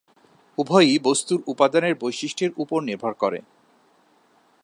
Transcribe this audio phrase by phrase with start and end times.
[0.57, 3.39] উভয়ই বস্তুর উপাদানের বৈশিষ্ট্যের উপর নির্ভর করে।